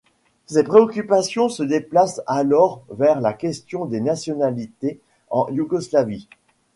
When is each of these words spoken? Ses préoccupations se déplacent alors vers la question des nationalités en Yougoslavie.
Ses 0.47 0.63
préoccupations 0.63 1.47
se 1.47 1.61
déplacent 1.61 2.23
alors 2.25 2.81
vers 2.89 3.21
la 3.21 3.33
question 3.33 3.85
des 3.85 4.01
nationalités 4.01 4.99
en 5.29 5.47
Yougoslavie. 5.49 6.27